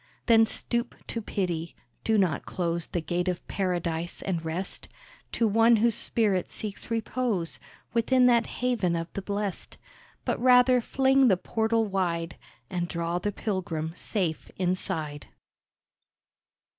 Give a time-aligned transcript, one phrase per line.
[0.25, 4.87] Then stoop to pity; do not close The gate of Paradise and rest,
[5.33, 7.59] To one whose spirit seeks repose
[7.93, 9.77] Within that haven of the blest;
[10.25, 12.35] But rather fling the portal wide
[12.67, 15.27] And draw the pilgrim safe inside.